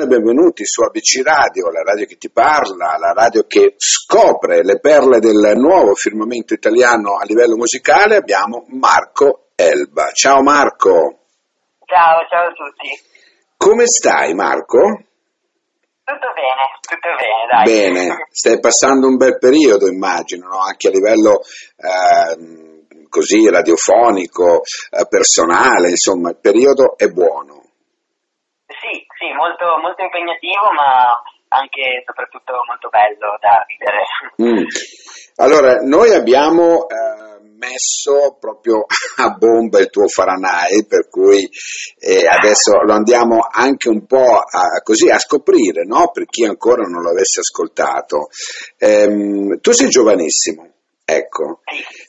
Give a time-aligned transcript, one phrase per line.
[0.00, 4.62] buongiorno e benvenuti su ABC Radio, la radio che ti parla, la radio che scopre
[4.64, 8.16] le perle del nuovo firmamento italiano a livello musicale.
[8.16, 10.10] Abbiamo Marco Elba.
[10.12, 11.18] Ciao Marco.
[11.84, 12.88] Ciao, ciao a tutti.
[13.56, 14.78] Come stai Marco?
[16.02, 17.64] Tutto bene, tutto bene, dai.
[17.64, 20.60] Bene, stai passando un bel periodo immagino, no?
[20.60, 21.40] anche a livello
[21.76, 27.59] eh, così radiofonico, eh, personale, insomma il periodo è buono.
[28.80, 31.20] Sì, sì, molto, molto impegnativo, ma
[31.52, 34.04] anche e soprattutto molto bello da vivere.
[34.40, 34.64] Mm.
[35.36, 38.86] Allora, noi abbiamo eh, messo proprio
[39.20, 41.48] a bomba il tuo Fahrenheit, per cui
[41.98, 46.10] eh, adesso lo andiamo anche un po' a, così a scoprire, no?
[46.10, 48.28] per chi ancora non lo avesse ascoltato.
[48.78, 50.68] Ehm, tu sei giovanissimo.
[51.04, 51.62] Ecco,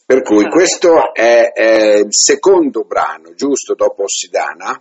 [0.05, 4.79] per cui questo è, è il secondo brano, giusto dopo Ossidana?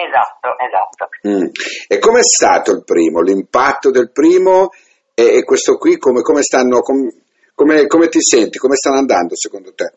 [0.00, 1.08] Esatto, esatto.
[1.28, 1.50] Mm.
[1.88, 3.20] E com'è stato il primo?
[3.20, 4.70] L'impatto del primo
[5.14, 7.04] e, e questo qui come, come stanno, com,
[7.54, 8.56] come, come, ti senti?
[8.56, 9.92] Come stanno andando secondo te?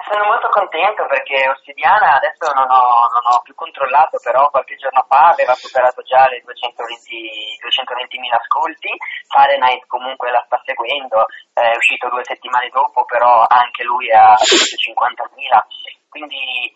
[0.00, 5.04] Sono molto contento perché Ossidiana adesso non ho, non ho, più controllato, però qualche giorno
[5.06, 8.90] fa aveva superato già le 220, 220.000 ascolti,
[9.28, 16.08] Fahrenheit comunque la sta seguendo, è uscito due settimane dopo, però anche lui ha 150.000,
[16.08, 16.72] quindi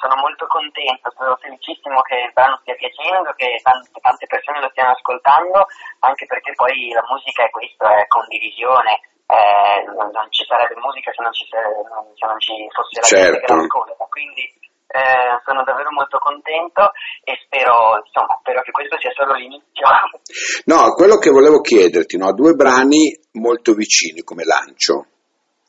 [0.00, 4.70] sono molto contento, sono felicissimo che il brano stia piacendo, che tante, tante persone lo
[4.70, 5.66] stiano ascoltando,
[6.00, 11.10] anche perché poi la musica è questo, è condivisione, eh, non, non, ci sarebbe musica
[11.12, 13.24] se non ci, se non ci fosse la certo.
[13.26, 14.44] gente che l'ascolta, quindi
[14.86, 19.86] eh, sono davvero molto contento e spero, insomma, spero che questo sia solo l'inizio.
[20.66, 22.32] No, quello che volevo chiederti, no?
[22.32, 25.06] due brani molto vicini come lancio.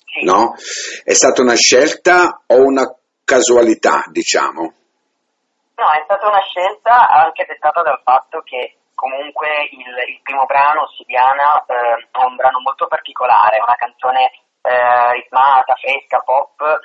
[0.05, 0.25] Sì.
[0.25, 0.55] No?
[1.03, 2.85] È stata una scelta o una
[3.27, 4.63] casualità, diciamo?
[5.75, 10.87] No, è stata una scelta anche dettata dal fatto che comunque il, il primo brano,
[10.95, 14.31] Sibiana, eh, è un brano molto particolare, una canzone
[14.63, 16.79] eh, ritmata, fresca, pop,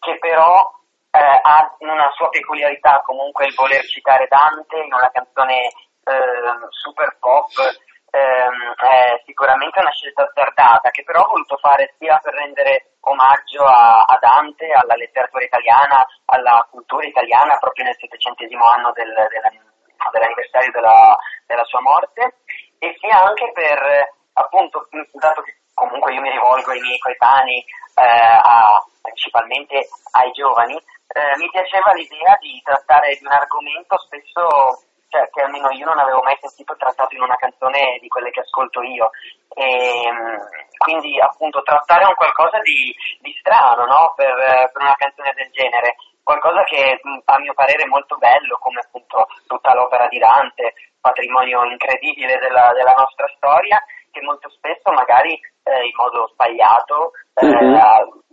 [0.00, 0.74] che però
[1.12, 5.70] eh, ha una sua peculiarità comunque il voler citare Dante in una canzone
[6.02, 7.54] eh, super pop,
[9.24, 14.18] sicuramente una scelta azzardata che però ho voluto fare sia per rendere omaggio a, a,
[14.18, 19.50] Dante, alla letteratura italiana, alla cultura italiana proprio nel settecentesimo anno del, della,
[20.10, 21.16] dell'anniversario della,
[21.46, 22.42] della, sua morte
[22.78, 28.02] e sia anche per appunto, dato che comunque io mi rivolgo ai miei coetanei, eh,
[28.02, 35.28] a, principalmente ai giovani, eh, mi piaceva l'idea di trattare di un argomento spesso cioè,
[35.30, 38.82] che almeno io non avevo mai sentito trattato in una canzone di quelle che ascolto
[38.82, 39.10] io.
[39.54, 40.38] E, ehm,
[40.76, 44.12] quindi appunto trattare un qualcosa di, di strano no?
[44.14, 48.80] per, per, una canzone del genere, qualcosa che a mio parere è molto bello, come
[48.80, 55.38] appunto tutta l'opera di Dante, patrimonio incredibile della, della nostra storia, che molto spesso magari
[55.62, 57.12] eh, in modo sbagliato
[57.44, 57.74] mm-hmm.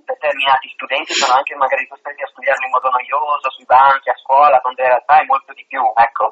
[0.05, 4.59] Determinati studenti sono anche magari costretti a studiarlo in modo noioso, sui banchi, a scuola,
[4.59, 6.31] quando in realtà è molto di più, ecco.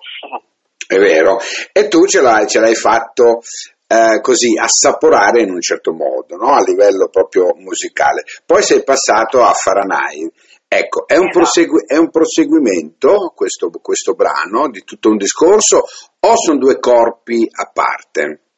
[0.91, 1.39] È vero,
[1.71, 3.39] e tu ce l'hai, ce l'hai fatto
[3.87, 6.53] eh, così assaporare in un certo modo, no?
[6.53, 8.23] a livello proprio musicale.
[8.45, 10.31] Poi sei passato a Fahrenheit.
[10.67, 11.39] Ecco, è un, esatto.
[11.39, 15.83] prosegui- è un proseguimento questo, questo brano di tutto un discorso
[16.19, 18.50] o sono due corpi a parte?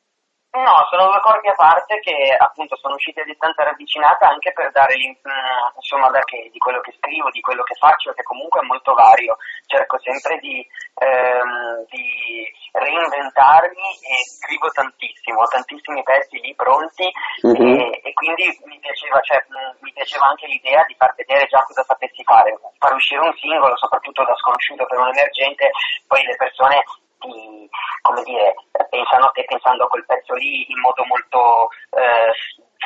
[0.53, 4.69] No, sono due corpi a parte che appunto sono usciti a distanza ravvicinata anche per
[4.71, 8.65] dare mm, insomma che, di quello che scrivo, di quello che faccio, che comunque è
[8.65, 9.37] molto vario.
[9.65, 10.61] Cerco sempre di,
[11.01, 17.09] ehm, di reinventarmi e scrivo tantissimo, ho tantissimi pezzi lì pronti
[17.49, 17.73] mm-hmm.
[17.73, 21.47] e, e, quindi mi piaceva, cioè, mh, mm, mi piaceva anche l'idea di far vedere
[21.47, 25.71] già cosa sapessi fare, far uscire un singolo, soprattutto da sconosciuto per un emergente,
[26.05, 26.83] poi le persone
[27.25, 27.69] di,
[28.03, 28.51] come dire,
[28.91, 32.35] pensano, e pensando a quel pezzo lì in modo molto eh,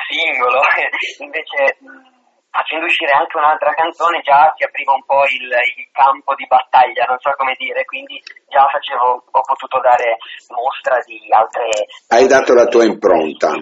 [0.06, 0.62] singolo,
[1.26, 6.38] invece mh, facendo uscire anche un'altra canzone già si apriva un po' il, il, campo
[6.38, 10.22] di battaglia, non so come dire, quindi già facevo, ho potuto dare
[10.54, 11.66] mostra di altre...
[12.14, 13.58] Hai dato la tua impronta.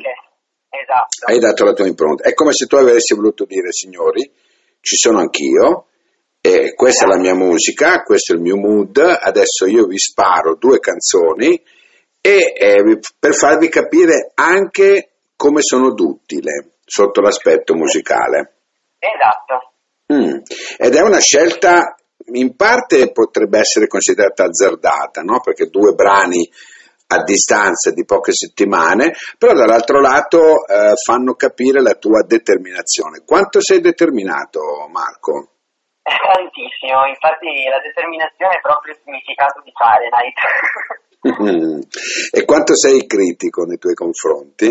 [0.75, 1.23] Esatto.
[1.23, 2.27] Hai dato la tua impronta.
[2.27, 4.27] È come se tu avessi voluto dire, signori,
[4.83, 5.87] ci sono anch'io,
[6.45, 10.55] e questa è la mia musica, questo è il mio mood, adesso io vi sparo
[10.55, 11.59] due canzoni
[12.21, 18.57] e eh, per farvi capire anche come sono duttile sotto l'aspetto musicale.
[18.99, 19.73] Esatto.
[20.13, 20.41] Mm.
[20.77, 21.95] Ed è una scelta
[22.33, 25.41] in parte potrebbe essere considerata azzardata, no?
[25.41, 26.47] perché due brani
[27.07, 33.23] a distanza di poche settimane, però dall'altro lato eh, fanno capire la tua determinazione.
[33.25, 34.61] Quanto sei determinato,
[34.91, 35.49] Marco?
[36.05, 40.37] Tantissimo, infatti la determinazione è proprio il significato di Fahrenheit.
[41.25, 41.81] Mm.
[42.29, 44.69] E quanto sei critico nei tuoi confronti?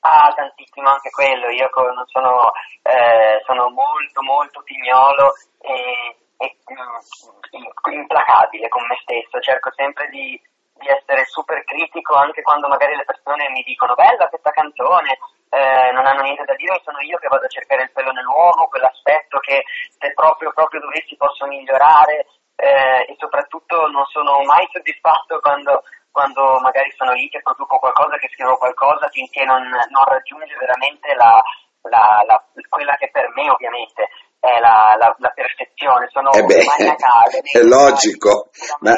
[0.00, 1.68] Ah, tantissimo anche quello, io
[2.06, 2.48] sono,
[2.80, 10.40] eh, sono molto molto pignolo e, e mm, implacabile con me stesso, cerco sempre di,
[10.78, 15.18] di, essere super critico anche quando magari le persone mi dicono bella questa canzone,
[15.50, 18.68] eh, non hanno niente da dire, sono io che vado a cercare il pelo nell'uovo,
[18.68, 19.64] quell'aspetto che
[19.98, 22.26] se proprio, proprio dovessi posso migliorare
[22.56, 28.16] eh, e soprattutto non sono mai soddisfatto quando quando magari sono lì che produco qualcosa,
[28.16, 31.40] che scrivo qualcosa, finché non, non raggiunge veramente la,
[31.82, 34.08] la, la, quella che per me ovviamente
[34.40, 36.08] è la, perfezione.
[36.12, 37.40] Sono eh beh, maniacale.
[37.50, 38.50] È logico,
[38.80, 38.94] ma,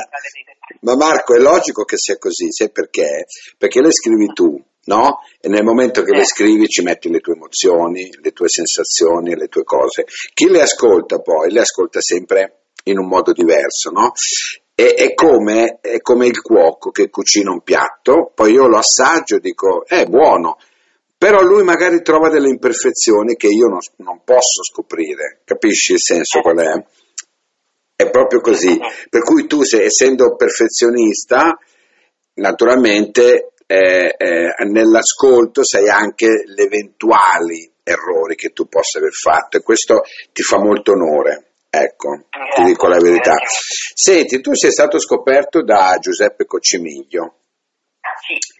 [0.81, 3.27] ma, Marco è logico che sia così, sai perché?
[3.57, 4.63] Perché le scrivi tu.
[4.83, 5.21] No?
[5.41, 6.17] E nel momento che eh.
[6.17, 10.05] le scrivi ci metti le tue emozioni, le tue sensazioni, le tue cose.
[10.33, 14.13] Chi le ascolta poi le ascolta sempre in un modo diverso, no?
[14.75, 19.37] È, è, come, è, come, il cuoco che cucina un piatto, poi io lo assaggio
[19.37, 20.57] e dico è buono,
[21.21, 26.41] però lui magari trova delle imperfezioni che io non, non posso scoprire, capisci il senso
[26.41, 26.85] qual è?
[27.97, 28.79] È proprio così,
[29.09, 31.59] per cui tu sei, essendo perfezionista,
[32.35, 39.63] naturalmente eh, eh, nell'ascolto sai anche gli eventuali errori che tu possa aver fatto e
[39.63, 41.55] questo ti fa molto onore.
[41.69, 43.35] Ecco, ti dico la verità.
[43.95, 47.35] Senti, tu sei stato scoperto da Giuseppe Coccimiglio,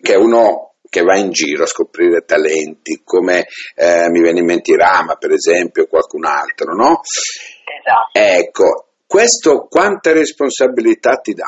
[0.01, 3.47] che è uno che va in giro a scoprire talenti, come
[3.77, 7.01] eh, mi viene in mente Rama, per esempio, o qualcun altro, no?
[7.01, 8.11] Esatto.
[8.13, 11.47] Ecco, questo quanta responsabilità ti dà?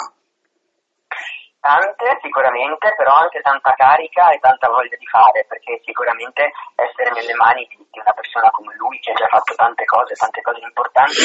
[1.63, 7.35] Tante sicuramente, però anche tanta carica e tanta voglia di fare, perché sicuramente essere nelle
[7.35, 10.59] mani di, di una persona come lui, che ha già fatto tante cose, tante cose
[10.59, 11.23] importanti,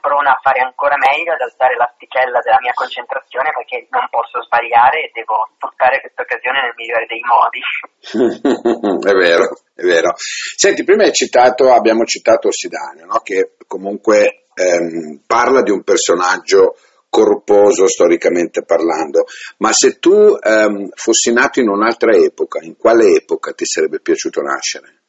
[0.00, 4.40] mi sprona a fare ancora meglio, ad alzare l'asticella della mia concentrazione, perché non posso
[4.42, 7.60] sbagliare e devo sfruttare questa occasione nel migliore dei modi.
[9.04, 10.14] è vero, è vero.
[10.16, 13.20] Senti, prima citato, abbiamo citato Sidanio, no?
[13.20, 16.76] che comunque ehm, parla di un personaggio
[17.10, 19.26] corposo storicamente parlando,
[19.58, 24.40] ma se tu ehm, fossi nato in un'altra epoca, in quale epoca ti sarebbe piaciuto
[24.40, 24.99] nascere?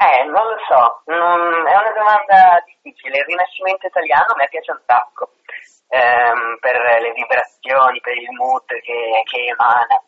[0.00, 3.20] Eh, non lo so, non, è una domanda difficile.
[3.20, 5.36] Il Rinascimento italiano mi piace un sacco,
[5.92, 10.00] ehm, per le vibrazioni, per il mood che, che emana.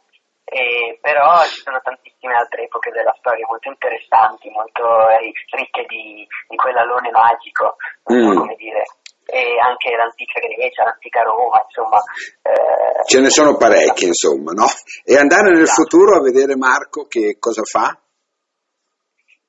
[0.48, 5.12] E, però ci sono tantissime altre epoche della storia molto interessanti, molto
[5.52, 7.76] ricche di, di quell'alone magico,
[8.08, 8.38] non so mm.
[8.38, 8.84] come dire
[9.24, 11.96] e anche l'antica Grecia, l'antica Roma, insomma.
[12.42, 14.66] Eh, Ce ne sono parecchi, insomma, no?
[15.04, 15.84] E andare nel esatto.
[15.84, 17.96] futuro a vedere Marco che cosa fa?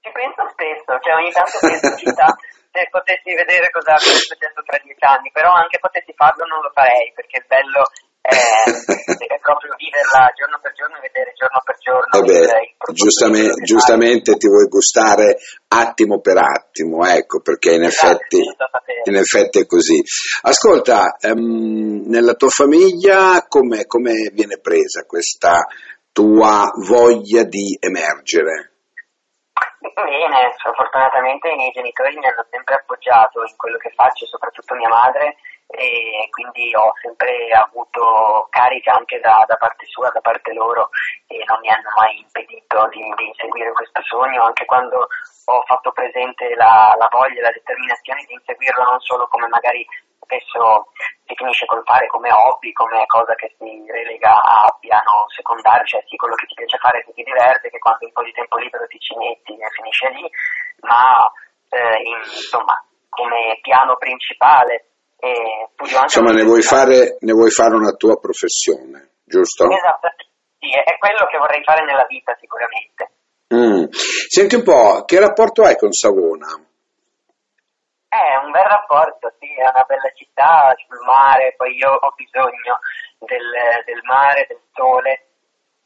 [0.03, 2.27] Ci penso spesso, cioè ogni tanto penso città
[2.73, 6.71] se potessi vedere cosa è successo tra dieci anni, però anche potessi farlo non lo
[6.75, 7.87] farei, perché il bello
[8.19, 8.35] è,
[9.39, 12.11] proprio viverla giorno per giorno e vedere giorno per giorno.
[12.11, 15.37] Eh beh, giustamente, giustamente ti vuoi gustare
[15.69, 18.41] attimo per attimo, ecco, perché in, esatto, effetti,
[19.07, 20.03] in effetti, è così.
[20.41, 23.85] Ascolta, um, nella tua famiglia come
[24.33, 25.63] viene presa questa
[26.11, 28.72] tua voglia di emergere?
[29.91, 34.87] Bene, fortunatamente i miei genitori mi hanno sempre appoggiato in quello che faccio, soprattutto mia
[34.87, 35.35] madre,
[35.75, 40.89] e quindi ho sempre avuto carica anche da, da, parte sua, da parte loro
[41.27, 45.07] e non mi hanno mai impedito di, di inseguire questo sogno, anche quando
[45.45, 49.85] ho fatto presente la, la voglia la determinazione di inseguirlo non solo come magari
[50.23, 50.87] spesso
[51.25, 56.03] si finisce col fare come hobby, come cosa che si relega a piano secondario, cioè
[56.07, 58.57] sì quello che ti piace fare che ti diverte, che quando un po' di tempo
[58.57, 60.29] libero ti ci metti e finisce lì,
[60.81, 61.29] ma
[61.69, 64.92] eh, insomma come piano principale
[65.23, 69.69] Insomma, ne vuoi, fare, ne vuoi, fare, una tua professione, giusto?
[69.71, 70.09] Esatto,
[70.59, 73.11] sì, è quello che vorrei fare nella vita sicuramente.
[73.53, 73.85] Mm.
[73.91, 76.47] Senti un po', che rapporto hai con Savona?
[78.09, 82.79] È un bel rapporto, sì, è una bella città sul mare, poi io ho bisogno
[83.19, 83.47] del,
[83.85, 85.27] del mare, del sole,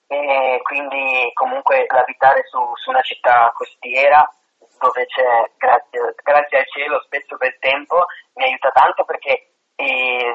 [0.08, 4.27] e quindi comunque abitare su, su una città costiera
[4.79, 8.05] dove c'è, grazie, grazie, al cielo, spesso bel tempo,
[8.36, 10.34] mi aiuta tanto perché eh,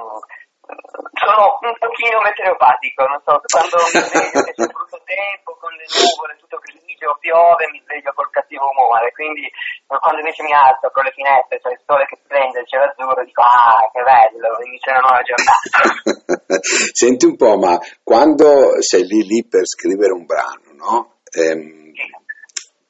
[1.19, 6.39] sono un pochino meteoropatico, non so, quando mi sveglio c'è brutto tempo, con le nuvole,
[6.39, 9.51] tutto grigio, piove, mi sveglio col cattivo umore, quindi
[9.87, 13.25] quando invece mi alzo con le finestre, c'è il sole che prende, il cielo azzurro,
[13.25, 15.79] dico ah che bello, inizia una nuova giornata.
[16.95, 20.97] Senti un po', ma quando sei lì lì per scrivere un brano, no?
[21.35, 21.82] Ehm,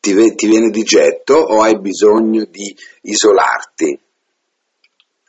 [0.02, 4.10] ti, ti viene di getto o hai bisogno di isolarti?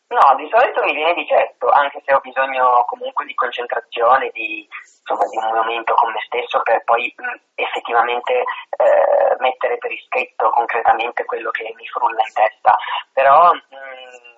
[0.10, 4.66] No, di solito mi viene di getto, anche se ho bisogno comunque di concentrazione, di,
[4.66, 10.50] insomma, di un momento con me stesso per poi mh, effettivamente eh, mettere per iscritto
[10.50, 12.78] concretamente quello che mi frulla in testa.
[13.14, 14.33] Però mh,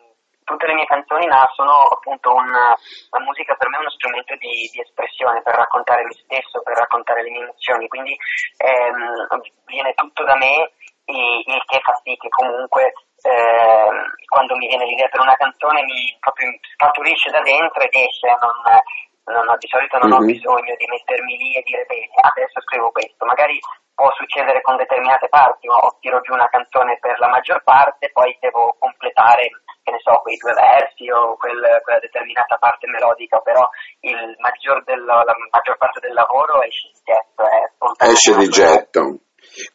[0.46, 2.72] tutte le mie canzoni nascono appunto una,
[3.10, 6.78] la musica per me è uno strumento di, di, espressione per raccontare me stesso, per
[6.78, 8.16] raccontare le mie emozioni, quindi
[8.58, 10.72] ehm, viene tutto da me
[11.06, 13.90] il che fa sì che comunque eh,
[14.26, 19.44] quando mi viene l'idea per una canzone mi proprio scaturisce da dentro ed esce, non,
[19.46, 20.18] non, di solito non mm-hmm.
[20.18, 20.32] ho mhm.
[20.32, 23.60] bisogno di mettermi lì e dire bene, adesso scrivo questo, magari
[23.96, 28.36] può succedere con determinate parti, o tiro giù una canzone per la maggior parte, poi
[28.40, 29.50] devo completare,
[29.82, 33.64] che ne so, quei due versi o quel, quella determinata parte melodica, però
[34.02, 38.14] il maggior del, la maggior parte del lavoro esce di getto, è spontaneo.
[38.14, 39.02] Esce di getto.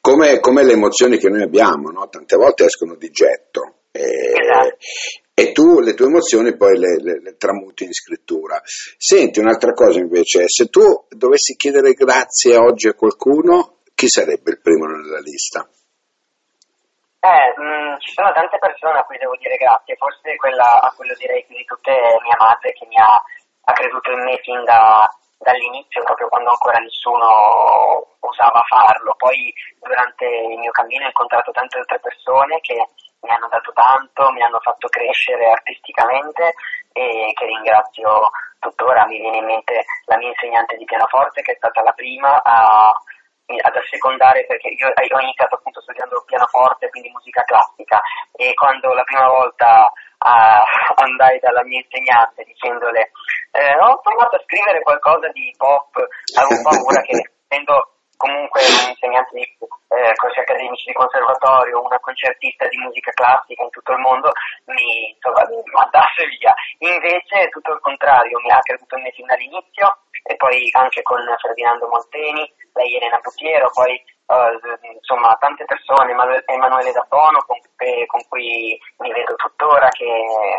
[0.00, 2.08] Come, come, le emozioni che noi abbiamo, no?
[2.08, 3.76] tante volte escono di getto.
[3.92, 4.76] E, esatto.
[5.34, 8.60] e tu le tue emozioni poi le, le, le, tramuti in scrittura.
[8.64, 14.62] Senti, un'altra cosa invece, se tu dovessi chiedere grazie oggi a qualcuno, chi sarebbe il
[14.64, 15.60] primo nella lista?
[17.20, 20.88] Eh, mh, mm, ci sono tante persone a cui devo dire grazie, forse quella a
[20.96, 24.24] cui lo direi più di tutte è mia madre che mi ha, ha creduto in
[24.24, 25.04] me fin da,
[25.36, 27.28] dall'inizio, proprio quando ancora nessuno
[28.24, 29.12] osava farlo.
[29.20, 32.80] Poi durante il mio cammino ho incontrato tante altre persone che
[33.20, 36.54] mi hanno dato tanto, mi hanno fatto crescere artisticamente
[36.96, 39.04] e che ringrazio tuttora.
[39.04, 42.96] Mi viene in mente la mia insegnante di pianoforte che è stata la prima a
[43.58, 48.00] ad assecondare perché io ho iniziato appunto studiando pianoforte, quindi musica classica
[48.36, 50.62] e quando la prima volta uh,
[51.02, 53.10] andai dalla mia insegnante dicendole
[53.52, 55.96] eh, ho provato a scrivere qualcosa di pop,
[56.38, 62.68] avevo paura che essendo comunque un insegnante di eh, corsi accademici di conservatorio, una concertista
[62.68, 64.30] di musica classica in tutto il mondo,
[64.68, 66.52] mi, insomma, mandasse via.
[66.84, 71.24] Invece tutto il contrario, mi ha creduto in me fin dall'inizio e poi anche con
[71.40, 73.96] Ferdinando Monteni, lei Elena Butiero, poi
[74.30, 76.12] uh, insomma tante persone,
[76.46, 77.58] Emanuele D'Abono con,
[78.06, 80.06] con cui mi vedo tuttora, che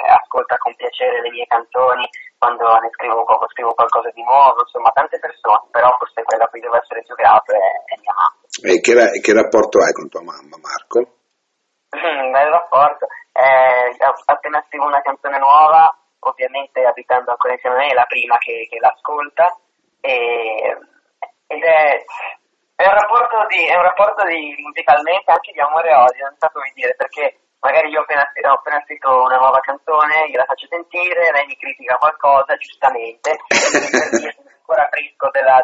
[0.07, 3.23] ascolta con piacere le mie canzoni quando ne scrivo,
[3.53, 7.15] scrivo qualcosa di nuovo, insomma tante persone, però forse quella a cui devo essere più
[7.15, 8.41] grato è, è mia mamma.
[8.65, 10.99] E che, che, rapporto hai con tua mamma Marco?
[11.91, 17.87] Un bel rapporto, eh, appena scrivo una canzone nuova, ovviamente abitando ancora insieme a me,
[17.87, 19.55] è la prima che, che l'ascolta
[19.99, 20.77] e,
[21.47, 22.03] ed è
[22.75, 26.35] è un rapporto di, è un rapporto di musicalmente anche di amore e odio, non
[26.37, 30.45] so come dire, perché magari io ho appena, ho appena scritto una nuova canzone, gliela
[30.45, 35.61] faccio sentire, lei mi critica qualcosa, giustamente, e per dire ancora fresco della,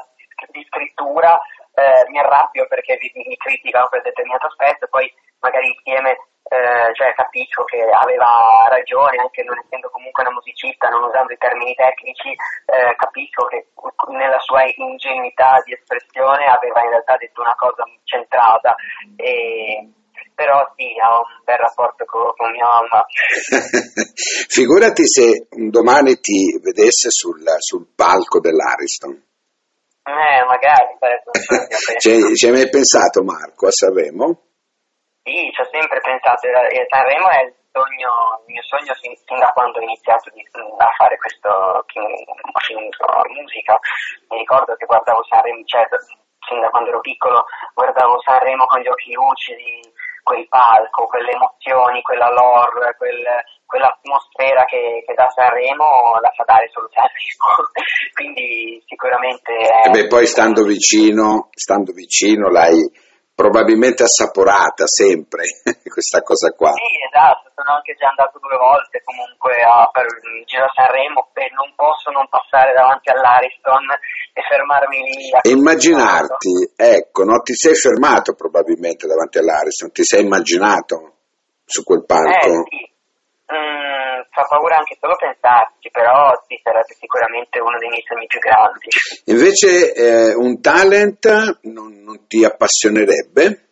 [0.52, 1.40] di scrittura,
[1.78, 5.06] eh, mi arrabbio perché mi, mi criticano per determinato aspetto, poi
[5.40, 6.18] magari insieme
[6.50, 11.38] eh, cioè capisco che aveva ragione, anche non essendo comunque una musicista, non usando i
[11.38, 13.68] termini tecnici, eh, capisco che
[14.10, 18.76] nella sua ingenuità di espressione aveva in realtà detto una cosa centrata.
[19.18, 19.92] E,
[20.34, 23.04] però sì, ho un bel rapporto con, con mia mamma.
[24.48, 29.28] Figurati se un domani ti vedesse sul, sul palco dell'Ariston.
[30.08, 30.96] Eh, magari,
[32.00, 34.40] ci hai mai pensato Marco a Sanremo?
[35.20, 39.52] Sì, ci ho sempre pensato, e Sanremo è il, sogno, il mio sogno sin, da
[39.52, 41.84] quando ho iniziato di, a fare questo
[43.36, 43.78] musica.
[44.30, 45.84] Mi ricordo che guardavo Sanremo, cioè,
[46.48, 49.82] sin da quando ero piccolo, guardavo Sanremo con gli occhi lucidi,
[50.24, 53.28] quel palco, quelle emozioni, quella lore, quel,
[53.68, 57.68] quell'atmosfera che, che da Sanremo la fa dare solo Sanremo.
[58.16, 59.54] Quindi sicuramente...
[59.54, 59.88] È...
[59.88, 63.06] E beh, poi stando vicino, stando vicino l'hai
[63.38, 65.46] probabilmente assaporata sempre
[65.86, 66.74] questa cosa qua.
[66.74, 71.30] Sì, esatto, sono anche già andato due volte comunque a, per il Giro a Sanremo
[71.38, 73.86] e non posso non passare davanti all'Ariston
[74.34, 75.30] e fermarmi lì.
[75.38, 81.22] E immaginarti, ecco, no, ti sei fermato probabilmente davanti all'Ariston, ti sei immaginato
[81.64, 82.32] su quel palco?
[82.32, 82.97] Eh, sì.
[83.48, 88.40] Mm, fa paura anche solo pensarci, però sì, sarebbe sicuramente uno dei miei sogni più
[88.40, 88.88] grandi.
[89.26, 93.68] Invece eh, un talent non, non ti appassionerebbe?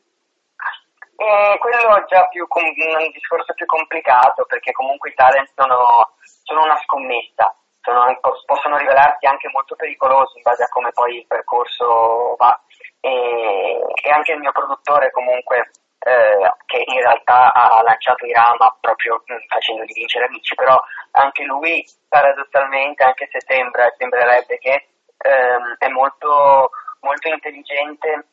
[1.15, 6.15] Eh, quello è già più com- un discorso più complicato perché comunque i talent sono,
[6.43, 11.27] sono una scommessa, sono, possono rivelarsi anche molto pericolosi in base a come poi il
[11.27, 12.59] percorso va
[12.99, 15.71] e, e anche il mio produttore comunque
[16.05, 20.79] eh, che in realtà ha lanciato Irama proprio mh, mm, facendogli vincere amici, però
[21.11, 26.69] anche lui paradossalmente, anche se sembra, sembrerebbe che ehm, è molto,
[27.01, 28.27] molto intelligente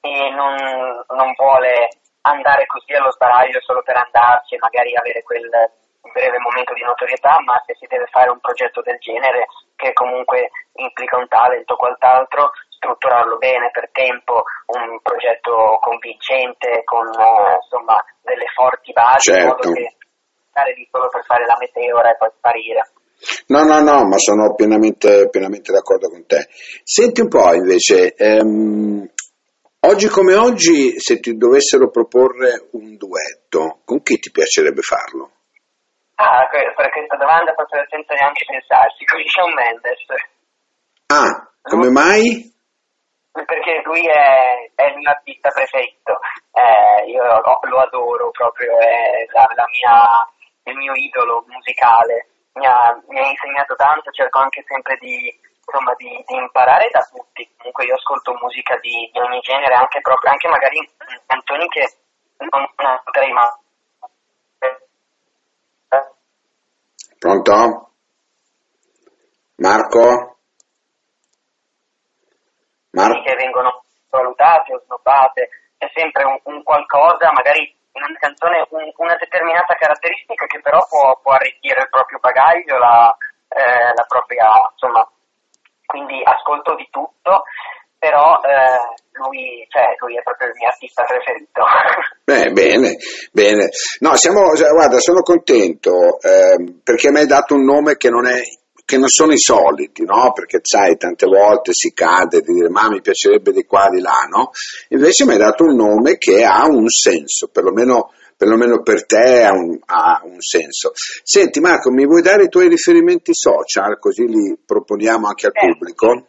[0.00, 0.54] e non,
[1.08, 1.88] non, vuole
[2.22, 5.50] andare così allo sbaraglio solo per andarci e magari avere quel,
[6.12, 10.50] breve momento di notorietà, ma se si deve fare un progetto del genere che comunque
[10.74, 12.52] implica un talent o quant'altro,
[12.84, 14.44] strutturarlo bene per tempo,
[14.76, 19.40] un progetto convincente con eh, insomma delle forti basi, certo.
[19.40, 19.80] in modo certo.
[19.80, 19.96] che
[20.50, 22.82] stare lì solo per fare la meteora e poi sparire.
[23.48, 26.46] No, no, no, ma sono pienamente, pienamente d'accordo con te.
[26.84, 29.08] Senti un po' invece, ehm,
[29.88, 35.30] oggi come oggi, se ti dovessero proporre un duetto, con chi ti piacerebbe farlo?
[36.16, 40.04] Ah, per questa domanda proprio senza neanche pensarci, con Shawn Mendes.
[41.06, 42.53] Ah, come mai?
[43.34, 46.20] Perché lui è, è il mio artista preferito,
[46.52, 52.96] eh, io lo adoro proprio, è la, la mia, il mio idolo musicale mi ha,
[53.08, 55.32] mi ha insegnato tanto, cerco anche sempre di,
[55.66, 57.48] insomma, di, di, imparare da tutti.
[57.56, 60.88] Comunque io ascolto musica di, di ogni genere, anche, proprio, anche magari
[61.26, 61.92] canzoni che
[62.38, 62.68] non
[63.02, 63.62] potrei mai.
[67.18, 67.90] Pronto?
[69.56, 70.36] Marco?
[72.94, 73.22] Marco?
[73.22, 78.90] Che vengono valutate o snobbate, è sempre un, un qualcosa, magari in una canzone un,
[78.96, 83.14] una determinata caratteristica che però può, può arricchire il proprio bagaglio, la,
[83.48, 85.06] eh, la, propria, insomma,
[85.86, 87.42] quindi ascolto di tutto,
[87.98, 91.62] però eh, lui, cioè, lui, è proprio il mio artista preferito.
[92.24, 92.96] Beh, bene,
[93.32, 93.68] bene.
[94.00, 98.40] No, siamo, guarda, sono contento eh, perché mi hai dato un nome che non è
[98.84, 100.32] che non sono i soliti, no?
[100.32, 104.28] Perché sai, tante volte si cade di dire ma mi piacerebbe di qua, di là,
[104.28, 104.50] no?
[104.88, 109.52] Invece mi hai dato un nome che ha un senso, perlomeno, perlomeno per te ha
[109.52, 110.92] un, ha un, senso.
[110.94, 115.66] Senti Marco, mi vuoi dare i tuoi riferimenti social, così li proponiamo anche al eh,
[115.66, 116.26] pubblico?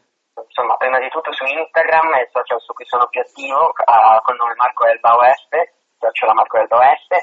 [0.48, 4.24] Insomma, prima di tutto su Instagram è il social su cui sono più attivo, uh,
[4.24, 5.76] con nome Marco Elba Oeste,
[6.26, 7.22] la Marco Elba Oeste,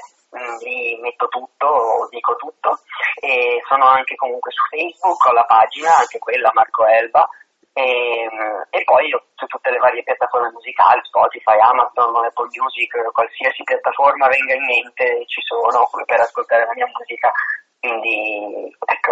[0.63, 2.79] lì metto tutto, dico tutto.
[3.19, 7.27] E sono anche comunque su Facebook, ho la pagina, anche quella Marco Elba.
[7.73, 8.29] E,
[8.69, 14.53] e poi su tutte le varie piattaforme musicali, Spotify, Amazon, Apple Music, qualsiasi piattaforma venga
[14.53, 17.31] in mente ci sono per ascoltare la mia musica,
[17.79, 19.11] quindi ecco.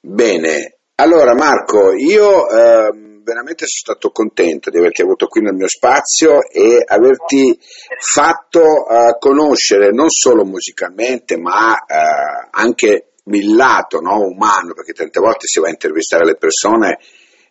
[0.00, 5.66] Bene, allora Marco, io eh, veramente sono stato contento di averti avuto qui nel mio
[5.66, 7.58] spazio e averti
[7.98, 15.18] fatto uh, conoscere non solo musicalmente ma uh, anche il lato no, umano, perché tante
[15.18, 17.00] volte si va a intervistare le persone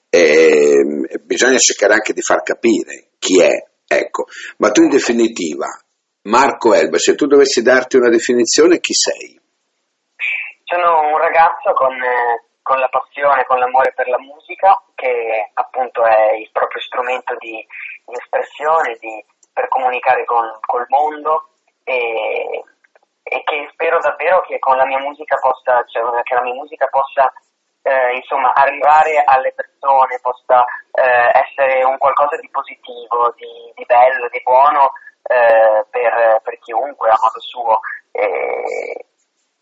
[0.09, 3.51] e, e bisogna cercare anche di far capire chi è,
[3.85, 4.27] ecco.
[4.59, 5.67] Ma tu in definitiva,
[6.23, 9.38] Marco Elba, se tu dovessi darti una definizione, chi sei?
[10.63, 16.04] Sono un ragazzo con eh, con la passione, con l'amore per la musica, che appunto
[16.04, 17.63] è il proprio strumento di,
[18.06, 19.23] di espressione, di,
[19.54, 21.49] per comunicare con, col mondo
[21.84, 22.63] e,
[23.21, 26.88] e, che spero davvero che con la mia musica possa, cioè, che la mia musica
[26.88, 27.32] possa
[27.84, 34.28] eh, insomma, arrivare alle persone, possa eh, essere un qualcosa di positivo, di, di bello,
[34.32, 37.80] di buono eh, per, per, chiunque a modo suo.
[38.10, 39.06] E,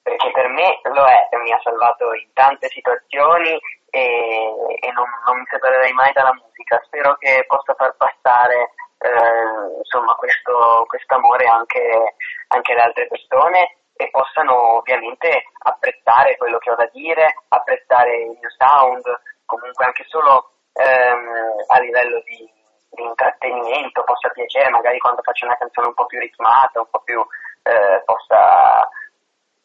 [0.04, 3.58] perché per me lo è, mi ha salvato in tante situazioni
[3.90, 6.82] e, e non, non, mi separerei mai dalla musica.
[6.86, 12.16] Spero che possa far passare eh, insomma, questo amore anche,
[12.48, 18.38] anche alle altre persone e possano ovviamente apprezzare quello che ho da dire, apprezzare il
[18.40, 19.04] mio sound,
[19.46, 22.50] comunque anche solo ehm, a livello di,
[22.90, 27.02] di, intrattenimento possa piacere, magari quando faccio una canzone un po' più ritmata, un po'
[27.06, 27.24] più
[27.64, 28.90] eh, possa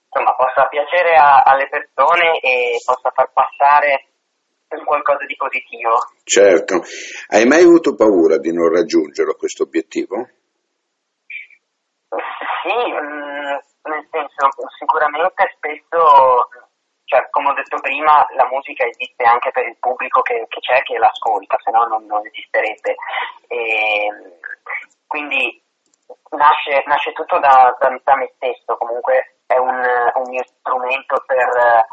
[0.09, 4.09] insomma, possa piacere a, alle persone e possa far passare
[4.68, 5.97] un qualcosa di positivo.
[6.25, 6.83] Certo.
[7.29, 10.29] Hai mai avuto paura di non raggiungere questo obiettivo?
[12.09, 13.57] Sì, mm,
[13.88, 16.49] nel senso, sicuramente spesso,
[17.05, 20.83] cioè, come ho detto prima, la musica esiste anche per il pubblico che, che c'è,
[20.83, 22.97] che l'ascolta, se no non, non esisterebbe.
[23.47, 24.09] E,
[25.07, 25.62] quindi
[26.31, 31.87] nasce, nasce tutto da, da, da me stesso, comunque è un, un mio strumento per,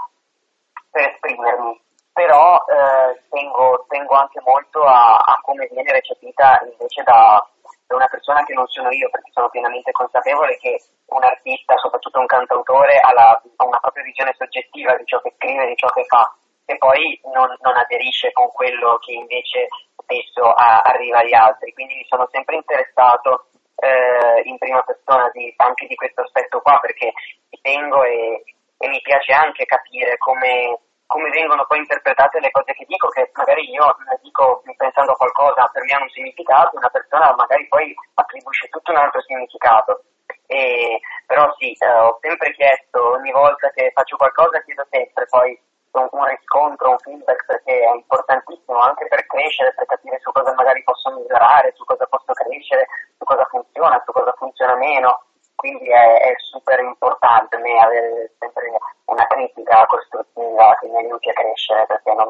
[0.91, 7.45] per esprimermi, però eh, tengo, tengo, anche molto a, a, come viene recepita invece da,
[7.87, 12.19] da, una persona che non sono io, perché sono pienamente consapevole che un artista, soprattutto
[12.19, 15.87] un cantautore, ha, la, ha una propria visione soggettiva di ciò che scrive, di ciò
[15.89, 16.33] che fa,
[16.65, 19.67] e poi non, non aderisce con quello che invece
[20.01, 21.73] spesso a, arriva agli altri.
[21.73, 23.44] Quindi mi sono sempre interessato
[23.75, 27.11] eh, in prima persona di, anche di questo aspetto qua perché
[27.49, 28.43] ci tengo e,
[28.77, 33.29] e mi piace anche capire come, come, vengono poi interpretate le cose che dico, che
[33.33, 37.93] magari io dico pensando a qualcosa per me ha un significato, una persona magari poi
[38.15, 40.03] attribuisce tutto un altro significato.
[40.47, 45.25] E, E, però sì, eh, ho sempre chiesto, ogni volta che faccio qualcosa chiedo sempre
[45.27, 45.59] poi
[45.99, 50.83] un, riscontro, un feedback perché è importantissimo anche per crescere, per capire su cosa magari
[50.83, 55.23] posso migliorare, su cosa posso crescere, su cosa funziona, su cosa funziona meno.
[55.55, 58.71] Quindi è, è super importante me avere sempre
[59.05, 62.27] una critica costruttiva che mi aiuti a crescere perché non,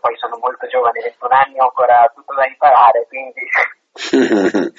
[0.00, 3.40] poi sono molto giovane, 21 anni ho ancora tutto da imparare, quindi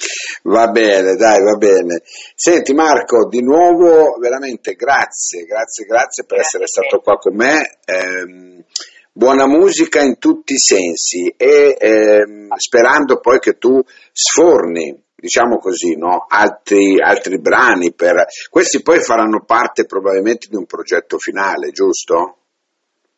[0.43, 2.01] va bene, dai, va bene.
[2.35, 7.79] Senti Marco, di nuovo veramente grazie, grazie, grazie per essere stato qua con me.
[7.85, 8.65] Eh,
[9.11, 12.25] buona musica in tutti i sensi e eh,
[12.57, 13.79] sperando poi che tu
[14.11, 16.25] sforni diciamo così, no?
[16.27, 18.25] altri, altri brani per...
[18.49, 22.39] questi poi faranno parte probabilmente di un progetto finale, giusto?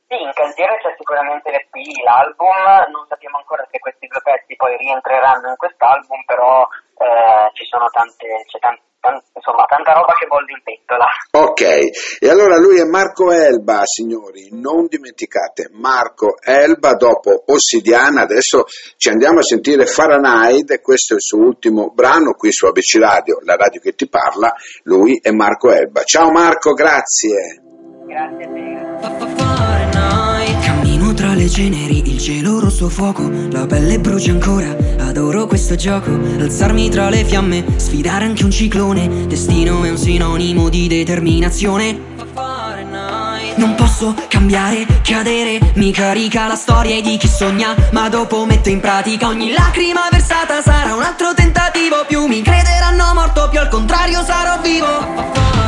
[0.08, 1.74] Sì, in cantiere c'è sicuramente l'EP,
[2.06, 7.66] l'album, non sappiamo ancora se questi due pezzi poi rientreranno in quest'album, però eh, ci
[7.66, 8.86] sono tante, c'è tante,
[9.34, 11.10] insomma, tanta roba che voglio in pentola.
[11.34, 18.66] Ok, e allora lui è Marco Elba, signori, non dimenticate, Marco Elba dopo Ossidiana, adesso
[18.98, 23.40] ci andiamo a sentire Fahrenheit, questo è il suo ultimo brano qui su ABC Radio,
[23.42, 26.04] la radio che ti parla, lui è Marco Elba.
[26.04, 27.58] Ciao Marco, grazie.
[28.06, 29.35] Grazie a te.
[31.16, 36.90] Tra le ceneri, il cielo rosso fuoco La pelle brucia ancora, adoro questo gioco Alzarmi
[36.90, 42.14] tra le fiamme, sfidare anche un ciclone Destino è un sinonimo di determinazione.
[43.56, 48.82] Non posso cambiare, cadere Mi carica la storia di chi sogna Ma dopo metto in
[48.82, 54.22] pratica ogni lacrima versata Sarà un altro tentativo più Mi crederanno morto, più al contrario
[54.24, 55.65] sarò vivo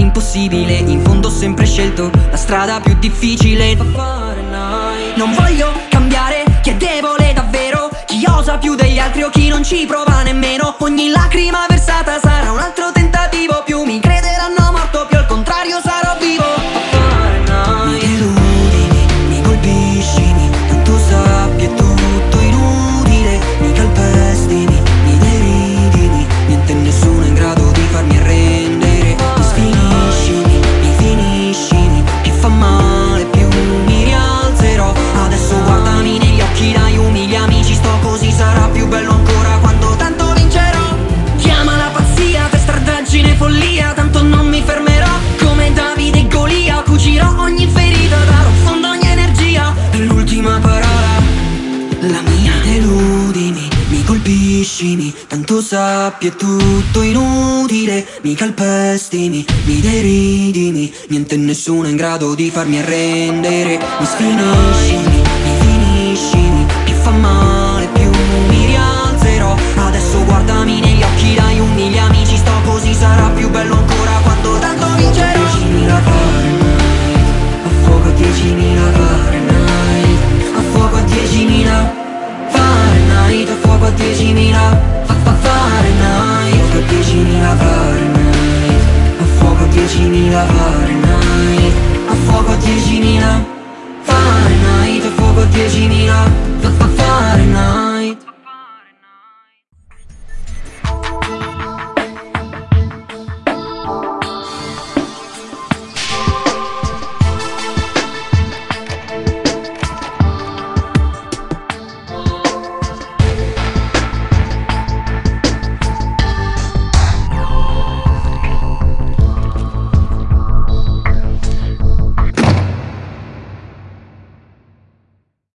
[0.00, 3.74] impossibile In fondo ho sempre scelto la strada più difficile.
[3.74, 9.62] Non voglio cambiare, chi è debole davvero Chi osa più degli altri o chi non
[9.62, 10.76] ci prova nemmeno.
[10.78, 12.93] Ogni lacrima versata sarà un altro
[56.28, 62.78] è tutto inutile Mi calpestimi, mi deridimi Niente e nessuno è in grado di farmi
[62.78, 63.78] arrendere.
[63.98, 68.10] Mi sfiniscimi, mi finiscimi Più fa male più
[68.48, 69.56] mi rialzerò.
[69.76, 74.86] Adesso guardami negli occhi dai umili amici Sto così sarà più bello ancora quando tanto
[74.96, 75.42] vincerò.
[75.42, 76.96] 10.000 Fahrenheit
[77.64, 80.18] A fuoco a 10.000 Fahrenheit
[80.56, 81.90] A fuoco a 10.000
[82.48, 84.93] Fahrenheit A fuoco a 10.000
[90.34, 91.74] 10.000 Fahrenheit.
[92.08, 93.44] A fuoco a 10.000
[94.02, 97.93] Fahrenheit A fuoco a 10.000 Fahrenheit